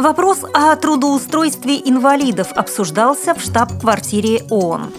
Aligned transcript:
Вопрос 0.00 0.44
о 0.54 0.74
трудоустройстве 0.76 1.76
инвалидов 1.76 2.52
обсуждался 2.54 3.34
в 3.34 3.42
штаб-квартире 3.42 4.46
ООН. 4.48 4.94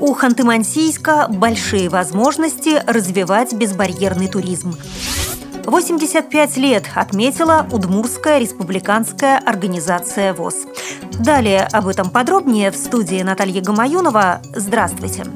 У 0.00 0.14
Ханты-Мансийска 0.14 1.30
большие 1.30 1.90
возможности 1.90 2.82
развивать 2.86 3.52
безбарьерный 3.52 4.28
туризм. 4.28 4.74
85 5.66 6.56
лет 6.56 6.84
отметила 6.94 7.66
Удмурская 7.70 8.38
республиканская 8.38 9.36
организация 9.36 10.32
ВОЗ. 10.32 10.64
Далее 11.18 11.68
об 11.70 11.86
этом 11.86 12.08
подробнее 12.08 12.70
в 12.70 12.76
студии 12.76 13.22
Наталья 13.22 13.60
Гамаюнова. 13.60 14.40
Здравствуйте! 14.54 15.26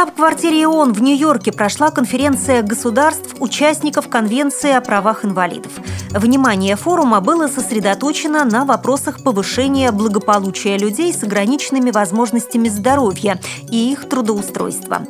Штаб-квартире 0.00 0.66
ООН 0.66 0.94
в 0.94 1.02
Нью-Йорке 1.02 1.52
прошла 1.52 1.90
конференция 1.90 2.62
государств, 2.62 3.34
участников 3.38 4.08
Конвенции 4.08 4.72
о 4.72 4.80
правах 4.80 5.26
инвалидов. 5.26 5.72
Внимание 6.08 6.76
форума 6.76 7.20
было 7.20 7.48
сосредоточено 7.48 8.46
на 8.46 8.64
вопросах 8.64 9.22
повышения 9.22 9.92
благополучия 9.92 10.78
людей 10.78 11.12
с 11.12 11.22
ограниченными 11.22 11.90
возможностями 11.90 12.70
здоровья 12.70 13.38
и 13.70 13.92
их 13.92 14.08
трудоустройства. 14.08 15.02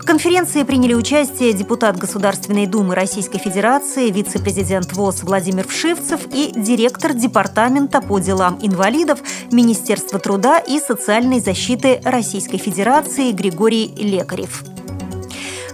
В 0.00 0.06
конференции 0.06 0.62
приняли 0.62 0.94
участие 0.94 1.52
депутат 1.52 1.98
Государственной 1.98 2.66
Думы 2.66 2.94
Российской 2.94 3.38
Федерации, 3.38 4.10
вице-президент 4.10 4.94
ВОЗ 4.94 5.24
Владимир 5.24 5.68
Вшивцев 5.68 6.22
и 6.32 6.52
директор 6.56 7.12
Департамента 7.12 8.00
по 8.00 8.18
делам 8.18 8.58
инвалидов 8.62 9.20
Министерства 9.52 10.18
труда 10.18 10.58
и 10.58 10.80
социальной 10.80 11.38
защиты 11.38 12.00
Российской 12.02 12.56
Федерации 12.56 13.32
Григорий 13.32 13.92
Лекарев. 13.94 14.64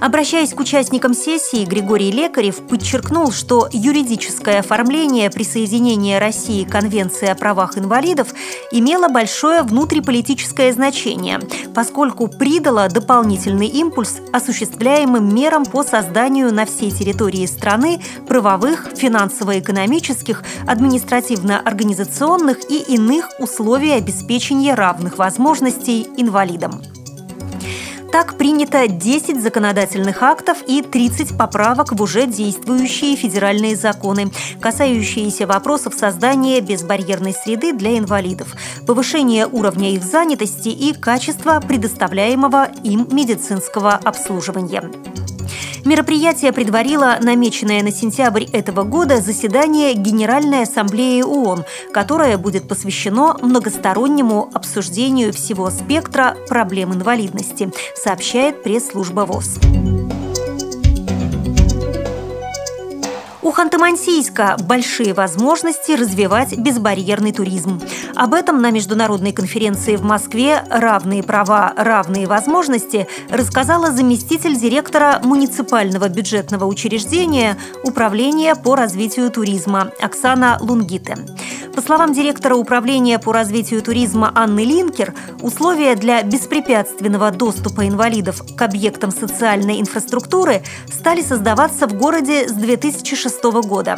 Обращаясь 0.00 0.52
к 0.52 0.60
участникам 0.60 1.14
сессии, 1.14 1.64
Григорий 1.64 2.10
Лекарев 2.10 2.66
подчеркнул, 2.66 3.32
что 3.32 3.68
юридическое 3.72 4.60
оформление 4.60 5.30
присоединения 5.30 6.18
России 6.18 6.64
к 6.64 6.70
Конвенции 6.70 7.28
о 7.28 7.34
правах 7.34 7.78
инвалидов 7.78 8.28
имело 8.70 9.08
большое 9.08 9.62
внутриполитическое 9.62 10.72
значение, 10.72 11.40
поскольку 11.74 12.28
придало 12.28 12.88
дополнительный 12.88 13.68
импульс 13.68 14.18
осуществляемым 14.32 15.34
мерам 15.34 15.64
по 15.64 15.82
созданию 15.82 16.52
на 16.52 16.66
всей 16.66 16.90
территории 16.90 17.46
страны 17.46 18.02
правовых, 18.28 18.88
финансово-экономических, 18.94 20.42
административно-организационных 20.66 22.70
и 22.70 22.94
иных 22.94 23.30
условий 23.38 23.92
обеспечения 23.92 24.74
равных 24.74 25.18
возможностей 25.18 26.06
инвалидам. 26.16 26.82
Так 28.16 28.38
принято 28.38 28.88
10 28.88 29.42
законодательных 29.42 30.22
актов 30.22 30.62
и 30.66 30.80
30 30.80 31.36
поправок 31.36 31.92
в 31.92 32.00
уже 32.00 32.26
действующие 32.26 33.14
федеральные 33.14 33.76
законы, 33.76 34.30
касающиеся 34.58 35.46
вопросов 35.46 35.92
создания 35.92 36.62
безбарьерной 36.62 37.34
среды 37.34 37.74
для 37.74 37.98
инвалидов, 37.98 38.54
повышения 38.86 39.46
уровня 39.46 39.92
их 39.92 40.02
занятости 40.02 40.70
и 40.70 40.94
качества 40.94 41.60
предоставляемого 41.60 42.70
им 42.84 43.06
медицинского 43.12 43.92
обслуживания. 43.92 44.90
Мероприятие 45.86 46.52
предварило 46.52 47.16
намеченное 47.22 47.80
на 47.80 47.92
сентябрь 47.92 48.42
этого 48.42 48.82
года 48.82 49.20
заседание 49.20 49.94
Генеральной 49.94 50.62
Ассамблеи 50.62 51.22
ООН, 51.22 51.64
которое 51.92 52.36
будет 52.38 52.66
посвящено 52.66 53.38
многостороннему 53.40 54.50
обсуждению 54.52 55.32
всего 55.32 55.70
спектра 55.70 56.36
проблем 56.48 56.92
инвалидности, 56.92 57.70
сообщает 57.94 58.64
пресс-служба 58.64 59.20
ВОЗ. 59.20 59.60
У 63.46 63.52
Ханты-Мансийска 63.52 64.60
большие 64.60 65.14
возможности 65.14 65.92
развивать 65.92 66.58
безбарьерный 66.58 67.30
туризм. 67.30 67.80
Об 68.16 68.34
этом 68.34 68.60
на 68.60 68.72
международной 68.72 69.30
конференции 69.30 69.94
в 69.94 70.02
Москве 70.02 70.64
«Равные 70.68 71.22
права, 71.22 71.72
равные 71.76 72.26
возможности» 72.26 73.06
рассказала 73.30 73.92
заместитель 73.92 74.58
директора 74.58 75.20
муниципального 75.22 76.08
бюджетного 76.08 76.64
учреждения 76.64 77.56
Управления 77.84 78.56
по 78.56 78.74
развитию 78.74 79.30
туризма 79.30 79.92
Оксана 80.00 80.58
Лунгите. 80.60 81.16
По 81.76 81.82
словам 81.82 82.14
директора 82.14 82.56
Управления 82.56 83.18
по 83.18 83.32
развитию 83.32 83.82
туризма 83.82 84.32
Анны 84.34 84.64
Линкер, 84.64 85.14
условия 85.42 85.94
для 85.94 86.22
беспрепятственного 86.22 87.30
доступа 87.30 87.86
инвалидов 87.86 88.42
к 88.56 88.62
объектам 88.62 89.10
социальной 89.10 89.78
инфраструктуры 89.78 90.62
стали 90.90 91.20
создаваться 91.20 91.86
в 91.86 91.92
городе 91.92 92.48
с 92.48 92.52
2006 93.42 93.68
года. 93.68 93.96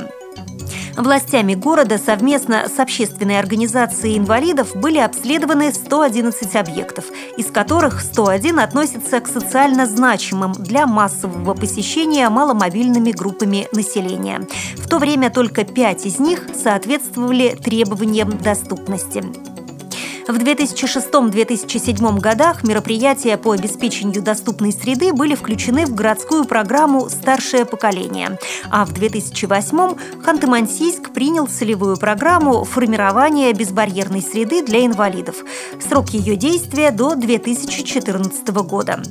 Властями 0.97 1.55
города 1.55 1.97
совместно 1.97 2.67
с 2.69 2.81
общественной 2.81 3.39
организацией 3.39 4.19
инвалидов 4.19 4.75
были 4.75 4.99
обследованы 4.99 5.73
111 5.73 6.57
объектов, 6.57 7.05
из 7.37 7.47
которых 7.47 8.01
101 8.01 8.59
относятся 8.59 9.21
к 9.21 9.29
социально 9.29 9.87
значимым 9.87 10.53
для 10.55 10.89
массового 10.89 11.55
посещения 11.55 12.29
маломобильными 12.29 13.13
группами 13.13 13.69
населения. 13.73 14.41
В 14.77 14.89
то 14.89 14.99
время 14.99 15.31
только 15.31 15.65
5 15.65 16.07
из 16.07 16.19
них 16.19 16.49
соответствовали 16.53 17.51
требованиям 17.51 18.37
доступности. 18.39 19.23
В 20.29 20.37
2006-2007 20.37 22.21
годах 22.21 22.63
мероприятия 22.63 23.39
по 23.39 23.53
обеспечению 23.53 24.21
доступной 24.21 24.73
среды 24.73 25.15
были 25.15 25.35
включены 25.35 25.87
в 25.87 25.95
городскую 25.95 26.45
программу 26.45 27.09
«Старшее 27.09 27.65
поколение», 27.65 28.39
а 28.71 28.85
в 28.85 28.93
2008-м 28.93 29.97
Ханты-Мансийск 30.23 31.15
принял 31.15 31.47
целевую 31.47 31.97
программу 31.97 32.65
формирования 32.65 33.55
безбарьерной 33.55 34.21
среды 34.21 34.63
для 34.63 34.85
инвалидов. 34.85 35.37
Срок 35.81 36.11
ее 36.11 36.37
действия 36.37 36.91
до 36.91 37.15
2014 37.15 38.49
года. 38.49 39.03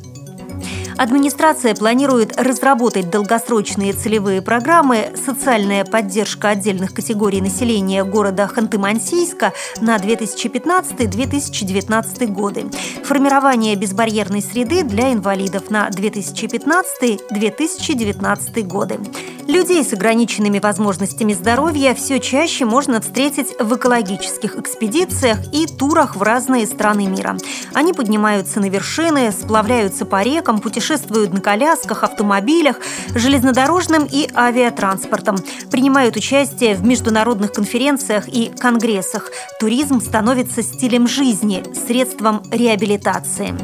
Администрация 0.97 1.75
планирует 1.75 2.35
разработать 2.37 3.11
долгосрочные 3.11 3.93
целевые 3.93 4.41
программы 4.41 5.11
«Социальная 5.23 5.85
поддержка 5.85 6.49
отдельных 6.49 6.95
категорий 6.95 7.39
населения 7.39 8.03
города 8.03 8.49
Ханты-Мансийска» 8.51 9.53
на 9.79 9.97
2015-2019 9.97 12.25
годы, 12.27 12.65
формирование 13.03 13.75
безбарьерной 13.75 14.41
среды 14.41 14.81
для 14.81 15.13
инвалидов 15.13 15.69
на 15.69 15.87
2015-2019 15.89 18.63
годы. 18.63 18.99
Людей 19.47 19.81
с 19.85 19.93
ограниченными 19.93 20.59
возможностями 20.59 21.31
здоровья 21.31 21.93
все 21.93 22.19
чаще 22.19 22.65
можно 22.65 22.99
встретить 22.99 23.55
в 23.57 23.75
экологических 23.77 24.57
экспедициях 24.57 25.39
и 25.53 25.65
турах 25.65 26.17
в 26.17 26.21
разные 26.21 26.67
страны 26.67 27.07
мира. 27.07 27.37
Они 27.73 27.93
поднимаются 27.93 28.59
на 28.59 28.69
вершины, 28.69 29.31
сплавляются 29.31 30.05
по 30.05 30.21
рекам, 30.21 30.59
путешествуют 30.59 31.33
на 31.33 31.39
колясках, 31.39 32.03
автомобилях, 32.03 32.77
железнодорожным 33.15 34.05
и 34.11 34.29
авиатранспортом, 34.35 35.37
принимают 35.71 36.17
участие 36.17 36.75
в 36.75 36.85
международных 36.85 37.53
конференциях 37.53 38.27
и 38.27 38.51
конгрессах. 38.59 39.31
Туризм 39.61 40.01
становится 40.01 40.61
стилем 40.61 41.07
жизни, 41.07 41.63
средством 41.87 42.43
реабилитации. 42.51 43.55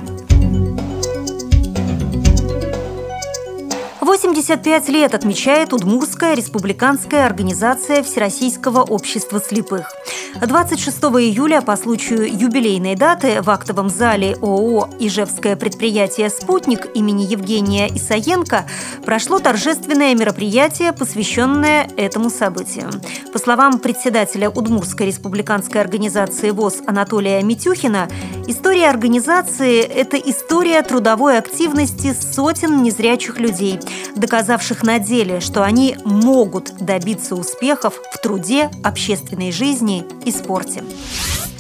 85 4.14 4.90
лет 4.90 5.16
отмечает 5.16 5.74
Удмурская 5.74 6.36
республиканская 6.36 7.26
организация 7.26 8.04
Всероссийского 8.04 8.84
общества 8.84 9.42
слепых. 9.42 9.92
26 10.40 10.98
июля 10.98 11.62
по 11.62 11.76
случаю 11.76 12.32
юбилейной 12.32 12.94
даты 12.96 13.42
в 13.42 13.50
актовом 13.50 13.90
зале 13.90 14.38
ООО 14.40 14.90
«Ижевское 15.00 15.56
предприятие 15.56 16.30
«Спутник» 16.30 16.96
имени 16.96 17.24
Евгения 17.24 17.88
Исаенко 17.88 18.68
прошло 19.04 19.40
торжественное 19.40 20.14
мероприятие, 20.14 20.94
посвященное 20.94 21.90
этому 21.98 22.30
событию. 22.30 22.92
По 23.32 23.40
словам 23.40 23.80
председателя 23.80 24.48
Удмурской 24.52 25.08
республиканской 25.08 25.82
организации 25.82 26.52
ВОЗ 26.52 26.84
Анатолия 26.86 27.42
Митюхина, 27.42 28.08
история 28.48 28.90
организации– 28.90 29.80
это 29.82 30.18
история 30.18 30.82
трудовой 30.82 31.38
активности 31.38 32.14
сотен 32.14 32.84
незрячих 32.84 33.40
людей– 33.40 33.80
доказавших 34.16 34.84
на 34.84 35.00
деле, 35.00 35.40
что 35.40 35.64
они 35.64 35.98
могут 36.06 36.76
добиться 36.78 37.36
успехов 37.36 37.96
в 38.12 38.18
труде, 38.20 38.70
общественной 38.84 39.52
жизни 39.52 40.06
и 40.26 40.32
спорте. 40.32 40.84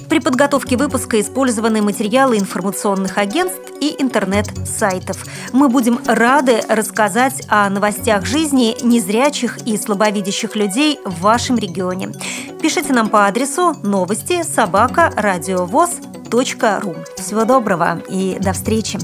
При 0.09 0.19
подготовке 0.19 0.77
выпуска 0.77 1.19
использованы 1.19 1.81
материалы 1.81 2.38
информационных 2.38 3.18
агентств 3.18 3.59
и 3.81 3.95
интернет-сайтов. 3.97 5.25
Мы 5.53 5.69
будем 5.69 6.00
рады 6.06 6.62
рассказать 6.69 7.41
о 7.47 7.68
новостях 7.69 8.25
жизни 8.25 8.75
незрячих 8.83 9.57
и 9.65 9.75
слабовидящих 9.75 10.56
людей 10.56 11.00
в 11.03 11.21
вашем 11.21 11.57
регионе. 11.57 12.12
Пишите 12.62 12.94
нам 12.94 13.09
по 13.09 13.25
адресу 13.25 13.75
новости 13.81 14.44
собака 14.44 15.12
ру. 16.80 16.95
Всего 17.15 17.45
доброго 17.45 18.01
и 18.09 18.38
до 18.39 18.53
встречи! 18.53 18.97